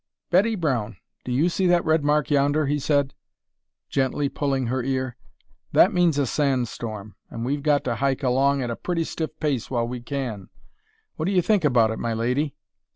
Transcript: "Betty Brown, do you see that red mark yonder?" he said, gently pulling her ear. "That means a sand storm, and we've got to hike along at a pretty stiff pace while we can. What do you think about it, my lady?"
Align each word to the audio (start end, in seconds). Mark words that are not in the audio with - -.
"Betty 0.31 0.55
Brown, 0.55 0.97
do 1.23 1.31
you 1.31 1.47
see 1.47 1.67
that 1.67 1.85
red 1.85 2.03
mark 2.03 2.31
yonder?" 2.31 2.65
he 2.65 2.79
said, 2.79 3.13
gently 3.87 4.29
pulling 4.29 4.65
her 4.65 4.81
ear. 4.81 5.15
"That 5.73 5.93
means 5.93 6.17
a 6.17 6.25
sand 6.25 6.67
storm, 6.69 7.15
and 7.29 7.45
we've 7.45 7.61
got 7.61 7.83
to 7.83 7.97
hike 7.97 8.23
along 8.23 8.63
at 8.63 8.71
a 8.71 8.75
pretty 8.75 9.03
stiff 9.03 9.39
pace 9.39 9.69
while 9.69 9.87
we 9.87 10.01
can. 10.01 10.49
What 11.17 11.25
do 11.25 11.31
you 11.31 11.43
think 11.43 11.63
about 11.63 11.91
it, 11.91 11.99
my 11.99 12.15
lady?" 12.15 12.55